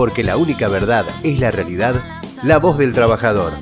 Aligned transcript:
porque 0.00 0.24
la 0.24 0.38
única 0.38 0.66
verdad 0.68 1.04
es 1.22 1.38
la 1.38 1.50
realidad, 1.50 1.94
la 2.42 2.58
voz 2.58 2.78
del 2.78 2.94
trabajador. 2.94 3.52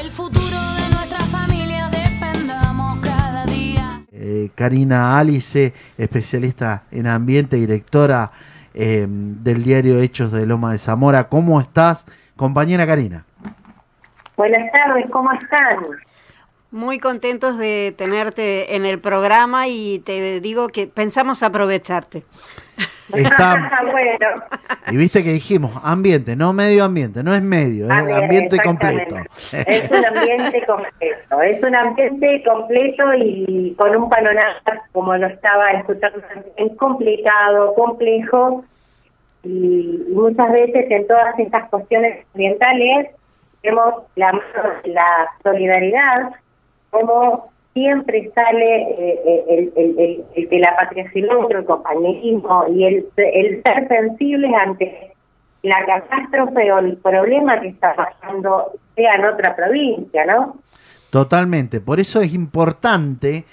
El 0.00 0.08
futuro 0.12 0.44
de 0.46 0.94
nuestra 0.94 1.18
familia 1.32 1.88
defendamos 1.90 3.00
cada 3.00 3.44
día. 3.46 4.02
Eh, 4.12 4.50
Karina 4.54 5.18
Alice, 5.18 5.74
especialista 5.98 6.84
en 6.92 7.08
ambiente, 7.08 7.56
directora 7.56 8.30
eh, 8.72 9.04
del 9.08 9.64
diario 9.64 9.98
Hechos 9.98 10.30
de 10.30 10.46
Loma 10.46 10.70
de 10.70 10.78
Zamora. 10.78 11.24
¿Cómo 11.24 11.60
estás, 11.60 12.06
compañera 12.36 12.86
Karina? 12.86 13.24
Buenas 14.36 14.70
tardes, 14.70 15.10
¿cómo 15.10 15.32
están? 15.32 15.78
Muy 16.74 16.98
contentos 16.98 17.56
de 17.56 17.94
tenerte 17.96 18.74
en 18.74 18.84
el 18.84 18.98
programa 18.98 19.68
y 19.68 20.00
te 20.00 20.40
digo 20.40 20.66
que 20.66 20.88
pensamos 20.88 21.44
aprovecharte. 21.44 22.24
Está, 23.14 23.70
bueno, 23.92 24.42
y 24.90 24.96
viste 24.96 25.22
que 25.22 25.34
dijimos 25.34 25.70
ambiente, 25.84 26.34
no 26.34 26.52
medio 26.52 26.82
ambiente, 26.82 27.22
no 27.22 27.32
es 27.32 27.42
medio, 27.42 27.84
es 27.84 27.92
ambiente, 27.92 28.58
completo. 28.58 29.14
Es 29.52 29.88
un 29.88 30.04
ambiente 30.04 30.66
completo, 30.66 31.42
es 31.42 31.62
un 31.62 31.76
ambiente 31.76 32.42
completo 32.44 33.04
y 33.18 33.76
con 33.78 33.94
un 33.94 34.10
panorama, 34.10 34.58
como 34.90 35.16
lo 35.16 35.28
estaba 35.28 35.70
escuchando, 35.70 36.20
complicado, 36.76 37.72
complejo 37.74 38.64
y 39.44 40.06
muchas 40.10 40.50
veces 40.50 40.90
en 40.90 41.06
todas 41.06 41.38
estas 41.38 41.68
cuestiones 41.70 42.26
ambientales 42.34 43.10
vemos 43.62 43.94
la, 44.16 44.32
la 44.86 45.28
solidaridad 45.44 46.34
como 46.94 47.50
siempre 47.72 48.30
sale 48.34 48.82
eh, 48.82 49.20
eh, 49.26 49.44
el, 49.48 49.72
el, 49.76 50.24
el, 50.36 50.48
el 50.52 50.60
la 50.60 50.76
patria 50.76 51.10
el 51.14 51.64
compañerismo 51.64 52.64
y 52.72 52.84
el, 52.84 53.06
el 53.16 53.62
ser 53.62 53.88
sensibles 53.88 54.50
ante 54.54 55.12
la 55.62 55.84
catástrofe 55.84 56.70
o 56.72 56.78
el 56.78 56.96
problema 56.98 57.60
que 57.60 57.68
está 57.68 57.94
pasando 57.96 58.72
sea 58.94 59.14
en 59.14 59.24
otra 59.24 59.56
provincia, 59.56 60.24
¿no? 60.26 60.56
Totalmente, 61.10 61.80
por 61.80 62.00
eso 62.00 62.20
es 62.20 62.34
importante 62.34 63.44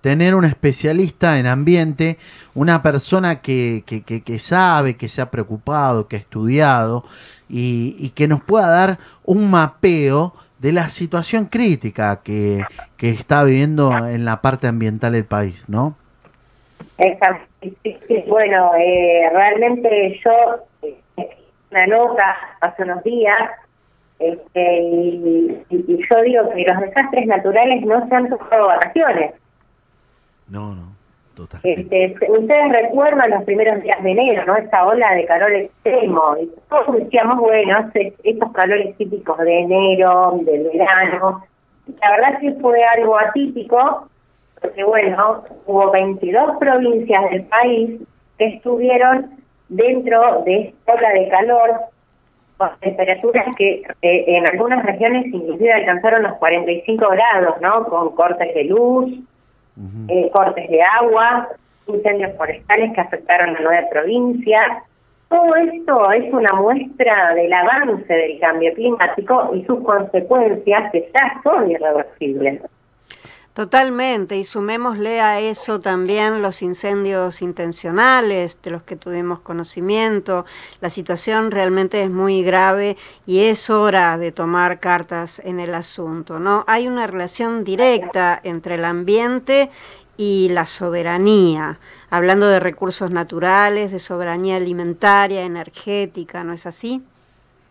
tener 0.00 0.34
un 0.34 0.44
especialista 0.44 1.38
en 1.38 1.46
ambiente, 1.46 2.16
una 2.54 2.82
persona 2.82 3.40
que, 3.40 3.82
que, 3.86 4.02
que- 4.02 4.22
que 4.22 4.38
sabe, 4.38 4.96
que 4.96 5.08
se 5.08 5.20
ha 5.20 5.30
preocupado, 5.30 6.08
que 6.08 6.16
ha 6.16 6.18
estudiado 6.18 7.04
y, 7.48 7.94
y 7.98 8.10
que 8.10 8.26
nos 8.26 8.42
pueda 8.42 8.68
dar 8.68 8.98
un 9.24 9.50
mapeo 9.50 10.32
de 10.60 10.72
la 10.72 10.88
situación 10.88 11.46
crítica 11.46 12.20
que, 12.22 12.62
que 12.96 13.10
está 13.10 13.42
viviendo 13.44 14.06
en 14.06 14.24
la 14.24 14.40
parte 14.42 14.66
ambiental 14.68 15.12
del 15.12 15.24
país, 15.24 15.64
¿no? 15.68 15.96
Bueno, 18.28 18.72
eh, 18.78 19.30
realmente 19.32 20.20
yo 20.24 20.32
eh, 20.82 20.96
una 21.70 21.86
nota 21.86 22.36
hace 22.60 22.82
unos 22.82 23.02
días 23.04 23.38
este, 24.18 24.82
y, 24.82 25.64
y- 25.70 25.84
y 25.88 25.98
yo 26.10 26.22
digo 26.22 26.50
que 26.54 26.64
los 26.70 26.80
desastres 26.80 27.26
naturales 27.26 27.82
no 27.86 28.06
se 28.08 28.14
han 28.14 28.28
tomado 28.28 28.66
vacaciones. 28.66 29.32
No, 30.48 30.74
no. 30.74 30.99
Este, 31.62 32.14
ustedes 32.28 32.72
recuerdan 32.72 33.30
los 33.30 33.44
primeros 33.44 33.82
días 33.82 34.02
de 34.02 34.10
enero, 34.10 34.44
¿no? 34.46 34.56
Esa 34.56 34.86
ola 34.86 35.14
de 35.14 35.24
calor 35.26 35.52
extremo. 35.52 36.36
Y 36.40 36.50
todos 36.68 36.96
decíamos, 36.96 37.38
bueno, 37.38 37.90
es- 37.94 38.14
estos 38.24 38.52
calores 38.52 38.96
típicos 38.96 39.38
de 39.38 39.60
enero, 39.60 40.38
del 40.42 40.68
verano. 40.72 41.44
La 42.00 42.10
verdad 42.12 42.38
que 42.40 42.52
fue 42.60 42.82
algo 42.84 43.18
atípico, 43.18 44.08
porque 44.60 44.84
bueno, 44.84 45.44
hubo 45.66 45.90
22 45.90 46.56
provincias 46.58 47.30
del 47.30 47.44
país 47.44 48.00
que 48.38 48.46
estuvieron 48.46 49.30
dentro 49.68 50.42
de 50.44 50.60
esta 50.68 50.94
ola 50.94 51.08
de 51.10 51.28
calor 51.28 51.70
con 52.56 52.70
temperaturas 52.80 53.46
que 53.56 53.82
eh, 54.02 54.24
en 54.26 54.46
algunas 54.46 54.84
regiones 54.84 55.26
inclusive 55.26 55.72
alcanzaron 55.72 56.22
los 56.24 56.34
45 56.34 57.08
grados, 57.08 57.60
¿no? 57.62 57.84
Con 57.86 58.14
cortes 58.14 58.54
de 58.54 58.64
luz, 58.64 59.10
Eh, 60.08 60.30
cortes 60.32 60.68
de 60.68 60.82
agua, 60.82 61.48
incendios 61.86 62.36
forestales 62.36 62.92
que 62.94 63.00
afectaron 63.00 63.56
a 63.56 63.60
nueve 63.60 63.86
provincias. 63.90 64.82
Todo 65.28 65.54
esto 65.56 66.12
es 66.12 66.32
una 66.32 66.52
muestra 66.54 67.34
del 67.34 67.52
avance 67.52 68.12
del 68.12 68.38
cambio 68.40 68.74
climático 68.74 69.52
y 69.54 69.64
sus 69.64 69.80
consecuencias 69.84 70.90
que 70.92 71.10
ya 71.14 71.40
son 71.42 71.70
irreversibles. 71.70 72.62
Totalmente, 73.54 74.36
y 74.36 74.44
sumémosle 74.44 75.20
a 75.20 75.40
eso 75.40 75.80
también 75.80 76.40
los 76.40 76.62
incendios 76.62 77.42
intencionales 77.42 78.62
de 78.62 78.70
los 78.70 78.84
que 78.84 78.94
tuvimos 78.94 79.40
conocimiento. 79.40 80.46
La 80.80 80.88
situación 80.88 81.50
realmente 81.50 82.00
es 82.00 82.10
muy 82.10 82.44
grave 82.44 82.96
y 83.26 83.40
es 83.40 83.68
hora 83.68 84.16
de 84.18 84.30
tomar 84.30 84.78
cartas 84.78 85.40
en 85.44 85.58
el 85.58 85.74
asunto, 85.74 86.38
¿no? 86.38 86.62
Hay 86.68 86.86
una 86.86 87.08
relación 87.08 87.64
directa 87.64 88.38
entre 88.44 88.76
el 88.76 88.84
ambiente 88.84 89.68
y 90.16 90.48
la 90.50 90.66
soberanía, 90.66 91.78
hablando 92.08 92.46
de 92.46 92.60
recursos 92.60 93.10
naturales, 93.10 93.90
de 93.90 93.98
soberanía 93.98 94.56
alimentaria, 94.56 95.42
energética, 95.42 96.44
¿no 96.44 96.52
es 96.52 96.66
así? 96.66 97.02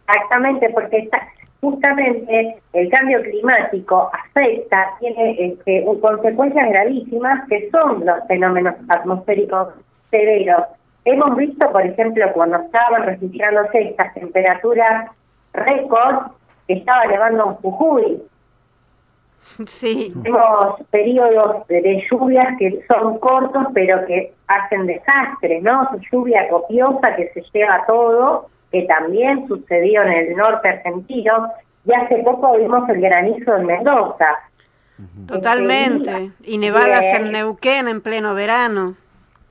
Exactamente, 0.08 0.70
porque 0.72 0.98
está, 0.98 1.26
justamente 1.62 2.58
el 2.74 2.90
cambio 2.90 3.22
climático 3.22 4.10
afecta, 4.14 4.92
tiene 5.00 5.36
este, 5.38 5.86
consecuencias 6.02 6.70
gravísimas 6.70 7.48
que 7.50 7.70
son 7.72 8.06
los 8.06 8.26
fenómenos 8.28 8.76
atmosféricos 8.88 9.70
severos. 10.10 10.64
Hemos 11.06 11.36
visto, 11.36 11.72
por 11.72 11.86
ejemplo, 11.86 12.26
cuando 12.34 12.58
estaban 12.58 13.04
registrándose 13.06 13.90
estas 13.90 14.14
temperaturas 14.14 15.12
récord, 15.54 16.32
que 16.68 16.74
estaba 16.76 17.06
nevando 17.08 17.46
en 17.50 17.54
Jujuy. 17.56 18.22
Sí. 19.66 20.14
Tenemos 20.22 20.76
periodos 20.92 21.68
de, 21.68 21.82
de 21.82 22.06
lluvias 22.10 22.56
que 22.60 22.86
son 22.92 23.18
cortos, 23.18 23.68
pero 23.74 24.06
que 24.06 24.34
hacen 24.48 24.86
desastres, 24.86 25.64
¿no? 25.64 25.90
Lluvia 26.12 26.48
copiosa 26.50 27.16
que 27.16 27.30
se 27.34 27.42
lleva 27.54 27.84
todo, 27.88 28.48
que 28.72 28.84
también 28.84 29.48
sucedió 29.48 30.04
en 30.04 30.12
el 30.14 30.36
norte 30.36 30.70
argentino, 30.70 31.52
y 31.86 31.94
hace 31.94 32.18
poco 32.24 32.58
vimos 32.58 32.88
el 32.90 33.02
granizo 33.02 33.56
en 33.56 33.66
Mendoza. 33.66 34.40
Totalmente. 35.28 36.32
Y 36.44 36.58
nevadas 36.58 37.06
en 37.14 37.32
Neuquén 37.32 37.88
en 37.88 38.02
pleno 38.02 38.34
verano. 38.36 38.96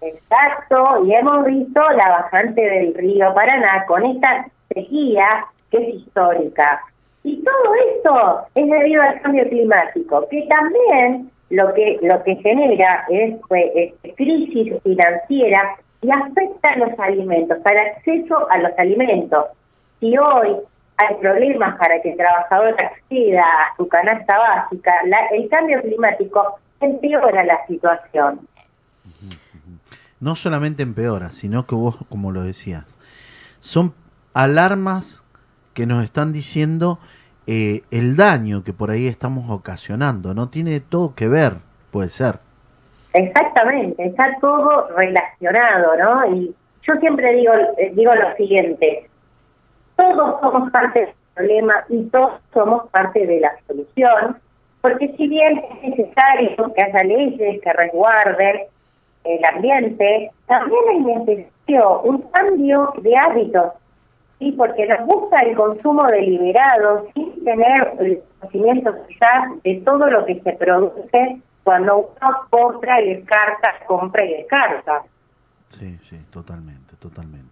Exacto, 0.00 1.04
y 1.04 1.14
hemos 1.14 1.44
visto 1.44 1.80
la 1.80 2.08
bajante 2.08 2.60
del 2.60 2.94
río 2.94 3.34
Paraná 3.34 3.84
con 3.86 4.04
esta 4.04 4.46
sequía 4.72 5.46
que 5.70 5.78
es 5.78 5.94
histórica. 5.96 6.82
Y 7.24 7.42
todo 7.42 7.74
esto 7.94 8.46
es 8.54 8.70
debido 8.70 9.02
al 9.02 9.20
cambio 9.20 9.48
climático, 9.48 10.28
que 10.30 10.46
también 10.48 11.30
lo 11.50 11.72
que 11.74 11.98
lo 12.02 12.22
que 12.22 12.36
genera 12.36 13.06
es 13.08 13.36
pues, 13.48 13.64
este, 13.74 14.14
crisis 14.14 14.74
financiera 14.82 15.76
y 16.02 16.10
afecta 16.10 16.70
a 16.70 16.76
los 16.78 16.98
alimentos, 16.98 17.58
al 17.64 17.78
acceso 17.78 18.50
a 18.50 18.58
los 18.58 18.72
alimentos. 18.78 19.46
Si 20.00 20.16
hoy 20.16 20.56
hay 20.96 21.14
problemas 21.20 21.76
para 21.78 22.00
que 22.02 22.12
el 22.12 22.16
trabajador 22.16 22.74
acceda 22.80 23.42
a 23.42 23.76
su 23.76 23.88
canasta 23.88 24.38
básica, 24.38 24.92
la- 25.06 25.26
el 25.32 25.48
cambio 25.48 25.80
climático 25.82 26.58
empeora 26.80 27.44
la 27.44 27.66
situación. 27.66 28.40
no 30.20 30.34
solamente 30.34 30.82
empeora, 30.82 31.30
sino 31.30 31.66
que 31.66 31.74
vos, 31.76 31.96
como 32.08 32.32
lo 32.32 32.42
decías, 32.42 32.98
son 33.60 33.94
alarmas 34.34 35.24
que 35.74 35.86
nos 35.86 36.02
están 36.04 36.32
diciendo 36.32 36.98
eh, 37.46 37.82
el 37.92 38.16
daño 38.16 38.62
que 38.64 38.72
por 38.72 38.90
ahí 38.90 39.06
estamos 39.06 39.48
ocasionando. 39.50 40.34
No 40.34 40.48
tiene 40.48 40.80
todo 40.80 41.14
que 41.14 41.28
ver, 41.28 41.58
puede 41.92 42.08
ser. 42.08 42.40
Exactamente, 43.14 44.04
está 44.04 44.36
todo 44.40 44.88
relacionado, 44.96 45.96
¿no? 45.96 46.34
Y 46.34 46.54
yo 46.82 46.94
siempre 46.96 47.34
digo, 47.34 47.52
eh, 47.78 47.90
digo 47.94 48.14
lo 48.14 48.34
siguiente, 48.36 49.08
todos 49.96 50.40
somos 50.40 50.70
parte 50.70 51.00
del 51.00 51.14
problema 51.34 51.84
y 51.88 52.02
todos 52.04 52.40
somos 52.52 52.88
parte 52.90 53.26
de 53.26 53.40
la 53.40 53.52
solución, 53.66 54.36
porque 54.82 55.08
si 55.16 55.26
bien 55.26 55.62
es 55.82 55.96
necesario 55.96 56.72
que 56.74 56.84
haya 56.84 57.02
leyes 57.04 57.60
que 57.62 57.72
resguarden 57.72 58.62
el 59.24 59.44
ambiente, 59.44 60.30
también 60.46 60.82
es 60.90 61.26
necesario 61.26 62.00
un 62.02 62.22
cambio 62.30 62.92
de 63.02 63.16
hábitos, 63.16 63.72
¿sí? 64.38 64.52
porque 64.52 64.86
nos 64.86 65.00
gusta 65.06 65.40
el 65.40 65.56
consumo 65.56 66.06
deliberado 66.06 67.06
sin 67.14 67.44
tener 67.44 67.92
el 68.00 68.22
conocimiento 68.38 68.94
quizás 69.08 69.62
de 69.64 69.82
todo 69.84 70.08
lo 70.10 70.24
que 70.26 70.40
se 70.40 70.52
produce 70.52 71.40
cuando 71.68 71.96
uno 71.98 72.30
compra 72.48 72.98
y 73.02 73.16
descarta, 73.16 73.74
compra 73.86 74.24
y 74.24 74.32
descarta. 74.38 75.02
Sí, 75.68 75.98
sí, 76.08 76.16
totalmente, 76.30 76.96
totalmente. 76.98 77.50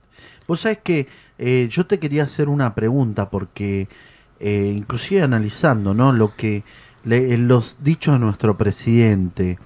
Vos 0.48 0.60
sabés 0.60 0.78
que 0.78 1.06
eh, 1.36 1.68
yo 1.70 1.84
te 1.86 1.98
quería 1.98 2.22
hacer 2.22 2.48
una 2.48 2.74
pregunta 2.74 3.28
porque 3.28 3.88
eh, 4.40 4.72
inclusive 4.74 5.20
analizando 5.20 5.92
¿no? 5.92 6.14
lo 6.14 6.34
que 6.34 6.64
le- 7.04 7.36
los 7.36 7.76
dichos 7.84 8.14
de 8.14 8.20
nuestro 8.20 8.56
presidente 8.56 9.58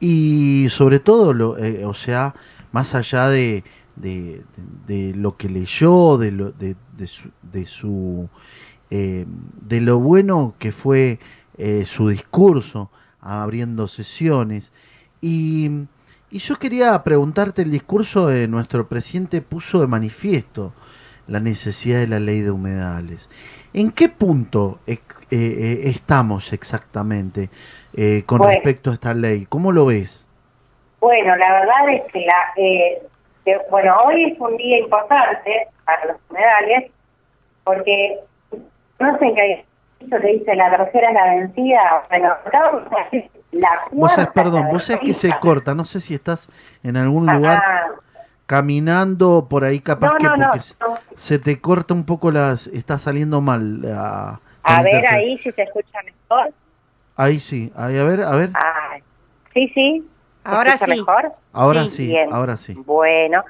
y 0.00 0.66
sobre 0.68 0.98
todo, 1.00 1.32
lo, 1.32 1.56
eh, 1.56 1.86
o 1.86 1.94
sea, 1.94 2.34
más 2.72 2.94
allá 2.94 3.28
de, 3.30 3.64
de, 3.96 4.42
de- 4.86 5.14
lo 5.14 5.38
que 5.38 5.48
leyó, 5.48 6.18
de, 6.18 6.30
lo, 6.30 6.52
de, 6.52 6.76
su, 7.06 7.30
de, 7.40 7.64
su 7.64 8.28
eh, 8.90 9.24
de 9.62 9.80
lo 9.80 9.98
bueno 9.98 10.52
que 10.58 10.72
fue 10.72 11.18
eh, 11.56 11.84
su 11.86 12.10
discurso 12.10 12.90
abriendo 13.22 13.88
sesiones. 13.88 14.72
Y, 15.20 15.70
y 16.30 16.38
yo 16.38 16.56
quería 16.56 17.02
preguntarte, 17.02 17.62
el 17.62 17.70
discurso 17.70 18.26
de 18.26 18.48
nuestro 18.48 18.88
presidente 18.88 19.40
puso 19.40 19.80
de 19.80 19.86
manifiesto 19.86 20.72
la 21.28 21.40
necesidad 21.40 22.00
de 22.00 22.08
la 22.08 22.18
ley 22.20 22.40
de 22.40 22.50
humedales. 22.50 23.30
¿En 23.72 23.90
qué 23.92 24.08
punto 24.08 24.80
eh, 24.86 24.98
eh, 25.30 25.80
estamos 25.84 26.52
exactamente 26.52 27.48
eh, 27.94 28.24
con 28.26 28.38
Bueno. 28.38 28.52
respecto 28.54 28.90
a 28.90 28.94
esta 28.94 29.14
ley? 29.14 29.46
¿Cómo 29.48 29.72
lo 29.72 29.86
ves? 29.86 30.26
Bueno, 31.00 31.34
la 31.36 31.52
verdad 31.52 31.94
es 31.94 32.12
que, 32.12 32.20
la, 32.20 32.52
eh, 32.56 33.02
que, 33.44 33.58
bueno, 33.70 33.96
hoy 34.04 34.32
es 34.32 34.40
un 34.40 34.56
día 34.56 34.78
importante 34.78 35.68
para 35.84 36.06
los 36.06 36.16
humedales 36.28 36.90
porque 37.64 38.18
no 38.98 39.18
sé 39.18 39.32
qué 39.34 39.52
eso 39.52 39.71
que 40.10 40.18
dice 40.18 40.54
la 40.54 40.70
tercera 40.70 41.08
es 41.08 41.14
la 41.14 41.24
vencida. 41.34 42.02
Bueno, 42.08 42.28
la 43.52 43.68
Vos 43.90 44.12
sabés, 44.12 44.28
cuarta 44.28 44.32
perdón, 44.32 44.68
vos 44.72 44.84
sabés 44.84 45.02
que 45.02 45.14
se 45.14 45.30
corta, 45.38 45.74
no 45.74 45.84
sé 45.84 46.00
si 46.00 46.14
estás 46.14 46.48
en 46.82 46.96
algún 46.96 47.26
lugar 47.26 47.58
Ajá. 47.58 47.86
caminando 48.46 49.46
por 49.48 49.64
ahí 49.64 49.80
capaz 49.80 50.12
No, 50.12 50.16
que 50.18 50.24
no, 50.24 50.36
no, 50.36 50.44
porque 50.46 50.60
se- 50.60 50.74
no. 50.80 50.94
se 51.16 51.38
te 51.38 51.60
corta 51.60 51.94
un 51.94 52.04
poco 52.04 52.30
las, 52.30 52.66
está 52.68 52.98
saliendo 52.98 53.40
mal. 53.40 53.82
la- 53.82 54.40
A 54.62 54.82
ver 54.82 55.06
ahí 55.06 55.38
si 55.38 55.50
se 55.52 55.62
escucha 55.62 55.98
mejor. 56.04 56.52
Ahí 57.16 57.40
sí, 57.40 57.72
ahí 57.76 57.98
a 57.98 58.04
ver, 58.04 58.22
a 58.22 58.36
ver. 58.36 58.50
Ah, 58.54 58.96
sí, 59.52 59.68
sí. 59.74 60.08
¿Se 60.42 60.48
Ahora 60.48 60.74
escucha 60.74 60.94
sí. 60.94 61.00
mejor? 61.00 61.32
Ahora 61.52 61.82
sí, 61.84 61.88
sí, 61.90 62.06
Bien. 62.08 62.32
ahora 62.32 62.56
sí. 62.56 62.74
Bueno. 62.86 63.44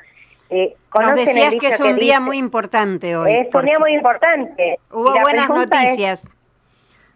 Eh, 0.51 0.75
Nos 0.75 0.91
¿conocen 0.91 1.19
el 1.21 1.25
decías 1.27 1.55
que 1.61 1.69
es 1.69 1.81
un 1.81 1.97
día 1.97 2.15
dice- 2.17 2.21
muy 2.21 2.37
importante 2.39 3.17
hoy. 3.17 3.33
Es 3.33 3.55
un 3.55 3.65
día 3.65 3.79
muy 3.79 3.95
importante. 3.95 4.79
Hubo 4.91 5.15
buenas 5.23 5.49
es, 5.49 5.55
noticias. 5.57 6.29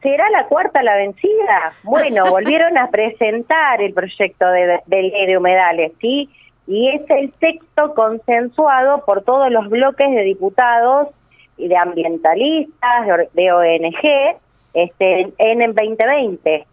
¿Será 0.07 0.31
la 0.31 0.45
cuarta 0.47 0.85
la 0.85 0.95
vencida? 0.95 1.73
Bueno, 1.83 2.27
volvieron 2.31 2.79
a 2.79 2.89
presentar 2.91 3.83
el 3.83 3.93
proyecto 3.93 4.47
de, 4.47 4.81
de 4.87 5.03
ley 5.03 5.27
de 5.27 5.37
humedales, 5.37 5.91
¿sí? 6.01 6.31
Y 6.69 6.89
es 6.91 7.03
el 7.11 7.33
texto 7.33 7.93
consensuado 7.95 9.05
por 9.05 9.25
todos 9.25 9.51
los 9.51 9.69
bloques 9.69 10.09
de 10.09 10.23
diputados 10.23 11.09
y 11.57 11.67
de 11.67 11.77
ambientalistas, 11.77 13.07
de, 13.33 13.53
ONG, 13.53 14.37
este, 14.75 15.33
en 15.39 15.63
el 15.63 15.75
2020. 15.75 16.67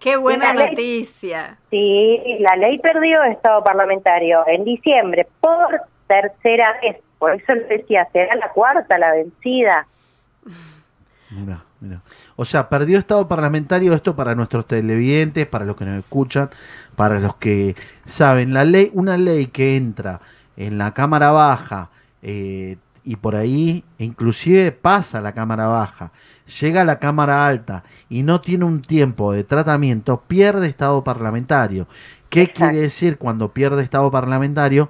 Qué 0.00 0.16
buena 0.16 0.52
la 0.52 0.60
ley- 0.64 0.70
noticia. 0.70 1.56
Sí, 1.70 2.20
la 2.40 2.56
ley 2.56 2.78
perdió 2.78 3.22
estado 3.22 3.62
parlamentario 3.62 4.44
en 4.48 4.64
diciembre 4.64 5.28
por 5.40 5.80
tercera 6.08 6.76
vez. 6.82 6.96
Por 7.18 7.34
eso 7.34 7.54
les 7.54 7.68
decía, 7.68 8.06
será 8.12 8.34
la 8.34 8.48
cuarta 8.50 8.98
la 8.98 9.12
vencida. 9.12 9.86
Mirá, 11.30 11.62
mirá. 11.84 12.02
O 12.36 12.44
sea, 12.44 12.68
perdió 12.68 12.98
estado 12.98 13.28
parlamentario 13.28 13.94
esto 13.94 14.16
para 14.16 14.34
nuestros 14.34 14.66
televidentes, 14.66 15.46
para 15.46 15.64
los 15.64 15.76
que 15.76 15.84
nos 15.84 15.98
escuchan, 15.98 16.50
para 16.96 17.20
los 17.20 17.36
que 17.36 17.76
saben. 18.06 18.52
La 18.52 18.64
ley, 18.64 18.90
una 18.94 19.16
ley 19.16 19.46
que 19.46 19.76
entra 19.76 20.20
en 20.56 20.78
la 20.78 20.94
cámara 20.94 21.30
baja 21.30 21.90
eh, 22.22 22.78
y 23.04 23.16
por 23.16 23.36
ahí 23.36 23.84
inclusive 23.98 24.72
pasa 24.72 25.18
a 25.18 25.20
la 25.20 25.32
cámara 25.32 25.66
baja, 25.66 26.10
llega 26.60 26.82
a 26.82 26.84
la 26.84 26.98
cámara 26.98 27.46
alta 27.46 27.84
y 28.08 28.22
no 28.22 28.40
tiene 28.40 28.64
un 28.64 28.82
tiempo 28.82 29.32
de 29.32 29.44
tratamiento, 29.44 30.22
pierde 30.26 30.68
estado 30.68 31.04
parlamentario. 31.04 31.86
¿Qué 32.28 32.42
Exacto. 32.42 32.60
quiere 32.60 32.80
decir 32.80 33.18
cuando 33.18 33.52
pierde 33.52 33.82
estado 33.82 34.10
parlamentario? 34.10 34.88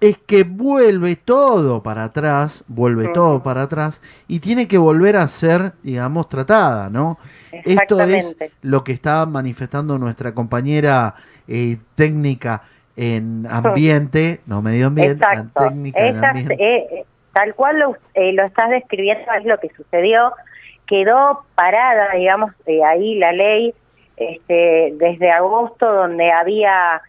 Es 0.00 0.18
que 0.18 0.44
vuelve 0.44 1.16
todo 1.16 1.82
para 1.82 2.04
atrás, 2.04 2.64
vuelve 2.68 3.08
todo 3.08 3.42
para 3.42 3.62
atrás 3.62 4.02
y 4.28 4.40
tiene 4.40 4.68
que 4.68 4.76
volver 4.78 5.16
a 5.16 5.26
ser, 5.28 5.72
digamos, 5.82 6.28
tratada, 6.28 6.90
¿no? 6.90 7.18
Esto 7.52 8.00
es 8.00 8.36
lo 8.62 8.84
que 8.84 8.92
está 8.92 9.24
manifestando 9.26 9.98
nuestra 9.98 10.34
compañera 10.34 11.14
eh, 11.48 11.78
técnica 11.94 12.62
en 12.96 13.46
ambiente, 13.50 14.40
no 14.46 14.62
medio 14.62 14.88
ambiente, 14.88 15.24
técnica 15.56 16.06
en 16.06 16.24
ambiente. 16.24 16.54
eh, 16.54 16.86
eh, 16.90 17.04
tal 17.32 17.54
cual 17.54 17.78
lo, 17.78 17.96
eh, 18.14 18.32
lo 18.32 18.44
estás 18.44 18.70
describiendo 18.70 19.24
es 19.38 19.44
lo 19.44 19.58
que 19.58 19.70
sucedió. 19.76 20.32
Quedó 20.86 21.44
parada, 21.54 22.12
digamos, 22.14 22.52
eh, 22.66 22.84
ahí 22.84 23.14
la 23.16 23.32
ley 23.32 23.74
este, 24.16 24.92
desde 24.96 25.30
agosto, 25.30 25.90
donde 25.90 26.30
había 26.30 27.00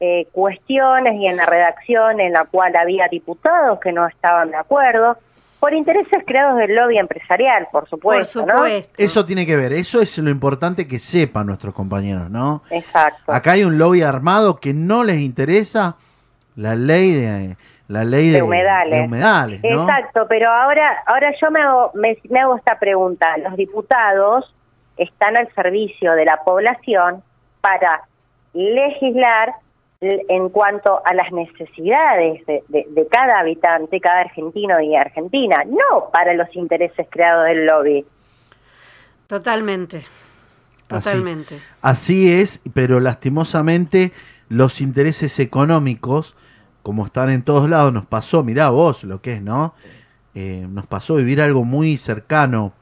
eh, 0.00 0.26
cuestiones 0.32 1.14
y 1.20 1.26
en 1.26 1.36
la 1.36 1.46
redacción 1.46 2.20
en 2.20 2.32
la 2.32 2.44
cual 2.46 2.74
había 2.74 3.06
diputados 3.08 3.78
que 3.80 3.92
no 3.92 4.06
estaban 4.06 4.50
de 4.50 4.56
acuerdo, 4.56 5.18
por 5.60 5.74
intereses 5.74 6.24
creados 6.26 6.56
del 6.56 6.74
lobby 6.74 6.98
empresarial, 6.98 7.68
por 7.70 7.82
Por 7.82 8.24
supuesto. 8.24 8.46
Eso 8.96 9.24
tiene 9.26 9.44
que 9.44 9.56
ver, 9.56 9.74
eso 9.74 10.00
es 10.00 10.16
lo 10.16 10.30
importante 10.30 10.88
que 10.88 10.98
sepan 10.98 11.46
nuestros 11.46 11.74
compañeros, 11.74 12.30
¿no? 12.30 12.62
Exacto. 12.70 13.30
Acá 13.30 13.52
hay 13.52 13.64
un 13.64 13.76
lobby 13.76 14.00
armado 14.00 14.56
que 14.56 14.72
no 14.72 15.04
les 15.04 15.18
interesa 15.18 15.96
la 16.56 16.74
ley 16.74 17.12
de 17.12 17.56
la 17.88 18.04
ley 18.04 18.28
de, 18.30 18.36
De 18.36 18.42
humedales. 18.42 18.98
de 19.00 19.04
humedales, 19.04 19.60
¿no? 19.62 19.82
Exacto, 19.82 20.26
pero 20.28 20.48
ahora, 20.50 21.02
ahora 21.06 21.32
yo 21.38 21.50
me 21.50 21.60
hago, 21.60 21.90
me, 21.94 22.16
me 22.30 22.40
hago 22.40 22.56
esta 22.56 22.78
pregunta. 22.78 23.36
Los 23.38 23.56
diputados 23.56 24.54
están 24.96 25.36
al 25.36 25.52
servicio 25.54 26.12
de 26.12 26.24
la 26.24 26.38
población 26.44 27.22
para 27.60 28.02
legislar 28.54 29.54
en 30.02 30.48
cuanto 30.48 31.02
a 31.04 31.12
las 31.12 31.30
necesidades 31.30 32.44
de, 32.46 32.64
de- 32.68 32.86
de 32.88 33.06
cada 33.08 33.40
habitante, 33.40 34.00
cada 34.00 34.20
argentino 34.20 34.80
y 34.80 34.96
argentina, 34.96 35.62
no 35.66 36.10
para 36.10 36.32
los 36.32 36.48
intereses 36.56 37.06
creados 37.10 37.44
del 37.46 37.66
lobby. 37.66 38.06
Totalmente. 39.26 40.04
Totalmente. 40.86 41.60
Así 41.82 42.32
es, 42.32 42.60
pero 42.74 42.98
lastimosamente 42.98 44.12
los 44.48 44.80
intereses 44.80 45.38
económicos, 45.38 46.34
como 46.82 47.04
están 47.04 47.30
en 47.30 47.42
todos 47.42 47.68
lados, 47.68 47.92
nos 47.92 48.06
pasó, 48.06 48.42
mirá 48.42 48.70
vos 48.70 49.04
lo 49.04 49.20
que 49.20 49.34
es, 49.34 49.42
¿no? 49.42 49.74
Eh, 50.34 50.66
nos 50.68 50.86
pasó 50.86 51.16
vivir 51.16 51.42
algo 51.42 51.62
muy 51.62 51.96
cercano 51.98 52.72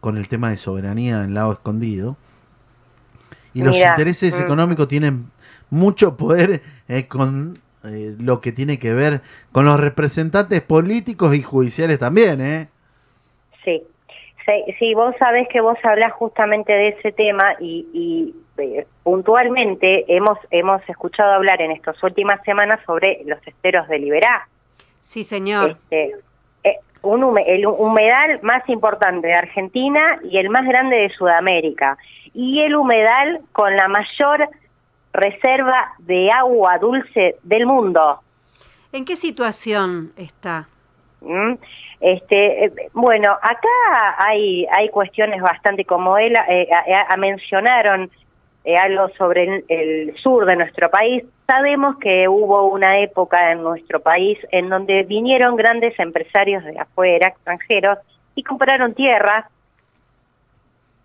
con 0.00 0.16
el 0.16 0.26
tema 0.28 0.48
de 0.50 0.56
soberanía 0.56 1.22
en 1.22 1.34
lado 1.34 1.52
escondido. 1.52 2.16
Y 3.54 3.62
los 3.62 3.76
intereses 3.76 4.36
mm. 4.40 4.42
económicos 4.42 4.88
tienen 4.88 5.30
mucho 5.72 6.16
poder 6.16 6.60
eh, 6.88 7.06
con 7.08 7.58
eh, 7.84 8.14
lo 8.20 8.40
que 8.40 8.52
tiene 8.52 8.78
que 8.78 8.92
ver 8.94 9.22
con 9.50 9.64
los 9.64 9.80
representantes 9.80 10.60
políticos 10.60 11.34
y 11.34 11.42
judiciales 11.42 11.98
también, 11.98 12.40
¿eh? 12.40 12.68
Sí. 13.64 13.82
Sí, 14.44 14.74
sí, 14.78 14.94
vos 14.94 15.14
sabés 15.20 15.48
que 15.48 15.60
vos 15.60 15.78
hablás 15.84 16.12
justamente 16.14 16.72
de 16.72 16.88
ese 16.88 17.12
tema 17.12 17.54
y, 17.60 17.86
y, 17.92 18.34
eh, 18.60 18.86
puntualmente 19.04 20.04
hemos 20.08 20.36
hemos 20.50 20.82
escuchado 20.88 21.32
hablar 21.32 21.62
en 21.62 21.70
estas 21.70 22.02
últimas 22.02 22.42
semanas 22.42 22.80
sobre 22.84 23.22
los 23.24 23.38
esteros 23.46 23.86
de 23.88 24.00
Liberá. 24.00 24.48
Sí, 25.00 25.22
señor. 25.22 25.70
Este, 25.70 26.16
eh, 26.64 26.76
un 27.02 27.22
hume- 27.22 27.44
el 27.46 27.64
humedal 27.66 28.40
más 28.42 28.68
importante 28.68 29.28
de 29.28 29.34
Argentina 29.34 30.18
y 30.24 30.38
el 30.38 30.50
más 30.50 30.66
grande 30.66 30.96
de 30.96 31.10
Sudamérica. 31.10 31.96
Y 32.34 32.62
el 32.62 32.74
humedal 32.74 33.40
con 33.52 33.74
la 33.76 33.86
mayor 33.86 34.48
reserva 35.12 35.92
de 35.98 36.30
agua 36.30 36.78
dulce 36.78 37.36
del 37.42 37.66
mundo. 37.66 38.20
¿En 38.92 39.04
qué 39.04 39.16
situación 39.16 40.12
está? 40.16 40.68
¿Mm? 41.20 41.54
Este, 42.00 42.64
eh, 42.64 42.72
bueno, 42.92 43.30
acá 43.40 43.68
hay 44.18 44.66
hay 44.72 44.88
cuestiones 44.88 45.40
bastante 45.40 45.84
como 45.84 46.18
él 46.18 46.34
eh, 46.48 46.68
a- 46.72 47.12
a- 47.14 47.16
mencionaron 47.16 48.10
eh, 48.64 48.76
algo 48.76 49.08
sobre 49.16 49.44
el, 49.44 49.64
el 49.68 50.16
sur 50.16 50.44
de 50.46 50.56
nuestro 50.56 50.90
país. 50.90 51.24
Sabemos 51.46 51.96
que 51.98 52.28
hubo 52.28 52.66
una 52.66 52.98
época 53.00 53.52
en 53.52 53.62
nuestro 53.62 54.00
país 54.00 54.38
en 54.50 54.68
donde 54.68 55.02
vinieron 55.04 55.54
grandes 55.56 55.98
empresarios 55.98 56.64
de 56.64 56.78
afuera, 56.78 57.28
extranjeros, 57.28 57.98
y 58.34 58.42
compraron 58.42 58.94
tierras. 58.94 59.46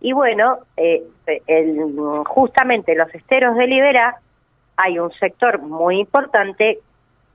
Y 0.08 0.14
bueno, 0.14 0.60
eh, 0.78 1.04
el- 1.48 1.94
justamente 2.28 2.96
los 2.96 3.14
esteros 3.14 3.58
de 3.58 3.68
Libera 3.68 4.16
hay 4.78 5.00
un 5.00 5.12
sector 5.12 5.60
muy 5.62 6.00
importante 6.00 6.80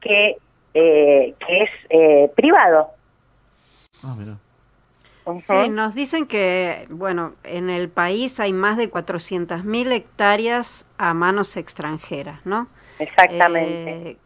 que, 0.00 0.38
eh, 0.72 1.34
que 1.38 1.62
es 1.64 1.70
eh, 1.90 2.30
privado. 2.34 2.88
Ah, 4.02 4.14
mirá. 4.16 4.36
Sí, 5.40 5.68
nos 5.68 5.94
dicen 5.94 6.26
que, 6.26 6.86
bueno, 6.88 7.34
en 7.44 7.68
el 7.68 7.90
país 7.90 8.40
hay 8.40 8.54
más 8.54 8.78
de 8.78 8.88
400.000 8.88 9.92
hectáreas 9.92 10.86
a 10.96 11.12
manos 11.12 11.58
extranjeras, 11.58 12.40
¿no? 12.46 12.68
Exactamente. 12.98 14.10
Eh, 14.12 14.16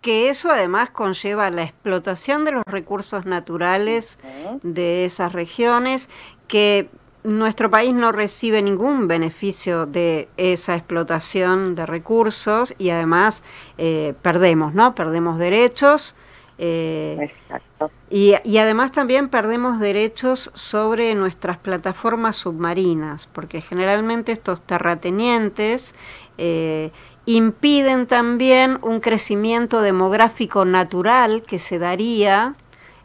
que 0.00 0.28
eso 0.28 0.50
además 0.50 0.90
conlleva 0.90 1.50
la 1.50 1.62
explotación 1.62 2.44
de 2.44 2.50
los 2.50 2.64
recursos 2.66 3.26
naturales 3.26 4.18
de 4.64 5.04
esas 5.04 5.32
regiones, 5.32 6.10
que 6.48 6.88
nuestro 7.24 7.70
país 7.70 7.94
no 7.94 8.12
recibe 8.12 8.62
ningún 8.62 9.06
beneficio 9.08 9.86
de 9.86 10.28
esa 10.36 10.74
explotación 10.74 11.74
de 11.74 11.86
recursos 11.86 12.74
y 12.78 12.90
además 12.90 13.42
eh, 13.78 14.14
perdemos, 14.22 14.74
¿no? 14.74 14.94
Perdemos 14.94 15.38
derechos. 15.38 16.14
eh, 16.58 17.16
Exacto. 17.20 17.90
y, 18.10 18.34
y 18.44 18.58
además 18.58 18.92
también 18.92 19.28
perdemos 19.28 19.80
derechos 19.80 20.50
sobre 20.54 21.14
nuestras 21.14 21.58
plataformas 21.58 22.36
submarinas, 22.36 23.26
porque 23.32 23.60
generalmente 23.60 24.32
estos 24.32 24.60
terratenientes 24.62 25.94
eh, 26.38 26.90
impiden 27.24 28.06
también 28.06 28.78
un 28.82 29.00
crecimiento 29.00 29.80
demográfico 29.80 30.64
natural 30.64 31.42
que 31.42 31.58
se 31.58 31.78
daría 31.78 32.54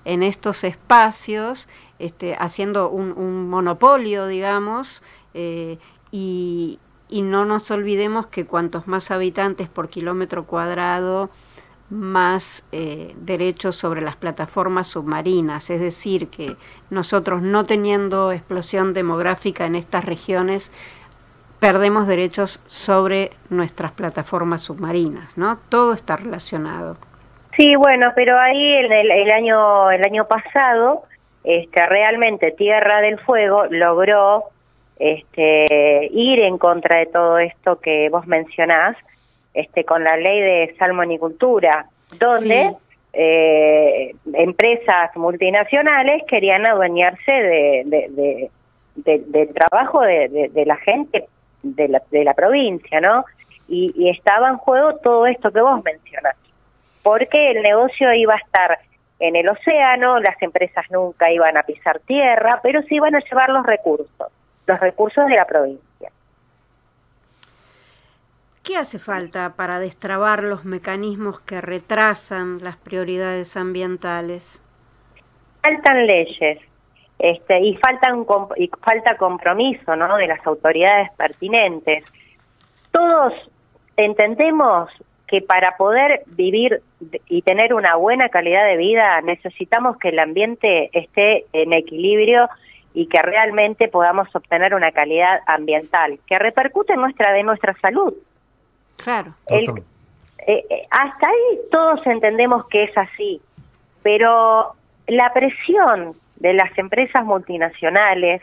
en 0.08 0.24
estos 0.24 0.64
espacios, 0.64 1.68
este, 2.00 2.36
haciendo 2.40 2.90
un, 2.90 3.50
monopolio, 3.50 4.26
digamos, 4.26 5.04
eh, 5.34 5.78
y, 6.12 6.80
y 7.10 7.22
no 7.22 7.44
nos 7.46 7.70
olvidemos 7.72 8.28
que 8.28 8.46
cuantos 8.46 8.88
más 8.88 9.12
habitantes 9.12 9.68
por 9.68 9.90
kilómetro 9.90 10.46
cuadrado, 10.46 11.30
más 11.90 12.64
eh, 12.72 13.16
derechos 13.20 13.76
sobre 13.76 14.02
las 14.02 14.16
plataformas 14.16 14.88
submarinas, 14.88 15.70
es 15.70 15.80
decir, 15.80 16.30
que 16.30 16.56
nosotros 16.90 17.42
no 17.42 17.66
teniendo 17.66 18.32
explosión 18.32 18.94
demográfica 18.94 19.66
en 19.66 19.76
estas 19.76 20.06
regiones, 20.06 20.72
perdemos 21.60 22.08
derechos 22.08 22.62
sobre 22.68 23.32
nuestras 23.50 23.92
plataformas 23.92 24.62
submarinas, 24.62 25.38
¿no? 25.38 25.58
Todo 25.70 25.94
está 25.94 26.16
relacionado. 26.16 26.98
Sí, 27.58 27.76
bueno, 27.76 28.12
pero 28.16 28.38
ahí 28.40 28.74
en 28.76 28.92
el, 28.92 29.12
el 29.12 29.32
año 29.32 29.90
el 29.92 30.04
año 30.06 30.28
pasado, 30.28 31.04
este, 31.44 31.86
realmente 31.88 32.52
Tierra 32.52 33.02
del 33.02 33.20
Fuego 33.20 33.66
logró 33.70 34.46
este, 35.00 36.08
ir 36.12 36.40
en 36.40 36.58
contra 36.58 37.00
de 37.00 37.08
todo 37.08 37.40
esto 37.40 37.80
que 37.80 38.10
vos 38.10 38.28
mencionás, 38.28 38.96
este, 39.54 39.84
con 39.86 40.04
la 40.04 40.18
ley 40.18 40.40
de 40.42 40.76
salmonicultura, 40.78 41.88
donde 42.20 42.70
Sí. 42.70 42.76
eh, 43.14 44.16
empresas 44.34 45.16
multinacionales 45.16 46.24
querían 46.28 46.66
adueñarse 46.68 47.32
de, 47.32 47.84
de- 47.86 48.08
de- 48.12 48.52
de- 48.96 49.24
del 49.28 49.54
trabajo 49.54 50.02
de, 50.02 50.28
de- 50.30 50.50
de 50.50 50.66
la 50.66 50.76
gente 50.78 51.26
de 51.64 51.88
la, 51.88 52.02
de 52.12 52.24
la 52.24 52.34
provincia, 52.36 53.02
¿no? 53.02 53.26
Y, 53.68 53.92
y 53.96 54.10
estaba 54.10 54.50
en 54.50 54.58
juego 54.58 54.96
todo 54.98 55.26
esto 55.26 55.52
que 55.52 55.62
vos 55.62 55.84
mencionás 55.84 56.36
porque 57.08 57.52
el 57.52 57.62
negocio 57.62 58.14
iba 58.14 58.34
a 58.34 58.38
estar 58.38 58.80
en 59.20 59.38
el 59.38 59.48
océano, 59.48 60.20
las 60.20 60.36
empresas 60.42 60.86
nunca 60.92 61.32
iban 61.32 61.56
a 61.56 61.64
pisar 61.64 62.02
tierra, 62.02 62.60
pero 62.62 62.82
sí 62.82 62.96
iban 62.96 63.16
a 63.16 63.22
llevar 63.22 63.50
los 63.50 63.66
recursos, 63.66 64.28
los 64.66 64.80
recursos 64.82 65.26
de 65.28 65.36
la 65.38 65.46
provincia. 65.46 66.12
¿Qué 68.62 68.76
hace 68.76 69.00
falta 69.00 69.54
para 69.56 69.80
destrabar 69.80 70.44
los 70.44 70.66
mecanismos 70.66 71.40
que 71.40 71.62
retrasan 71.62 72.62
las 72.62 72.76
prioridades 72.76 73.56
ambientales? 73.56 74.62
Faltan 75.62 76.08
leyes 76.08 76.60
este, 77.20 77.60
y, 77.62 77.78
faltan, 77.78 78.26
y 78.58 78.70
falta 78.86 79.16
compromiso 79.16 79.96
¿no? 79.96 80.18
de 80.18 80.28
las 80.28 80.46
autoridades 80.46 81.10
pertinentes. 81.14 82.04
Todos 82.92 83.32
entendemos 83.96 84.90
que 85.28 85.42
para 85.42 85.76
poder 85.78 86.22
vivir 86.28 86.82
y 87.28 87.42
tener 87.42 87.74
una 87.74 87.96
buena 87.96 88.30
calidad 88.30 88.66
de 88.66 88.78
vida 88.78 89.20
necesitamos 89.22 89.98
que 89.98 90.10
el 90.10 90.20
ambiente 90.20 90.90
esté 90.94 91.46
en 91.54 91.74
equilibrio 91.74 92.50
y 92.94 93.08
que 93.08 93.22
realmente 93.22 93.90
podamos 93.90 94.34
obtener 94.36 94.74
una 94.74 94.92
calidad 94.92 95.42
ambiental 95.46 96.18
que 96.26 96.40
repercute 96.40 96.94
en 96.94 97.02
nuestra 97.02 97.34
de 97.34 97.44
nuestra 97.44 97.76
salud. 97.82 98.14
Claro. 99.04 99.34
El- 99.48 99.70
eh, 100.48 100.64
eh, 100.70 100.82
hasta 100.90 101.28
ahí 101.28 101.60
todos 101.72 102.08
entendemos 102.08 102.68
que 102.70 102.86
es 102.86 102.98
así, 102.98 103.42
pero 104.02 104.74
la 105.08 105.34
presión 105.34 106.14
de 106.38 106.54
las 106.54 106.76
empresas 106.78 107.26
multinacionales 107.26 108.42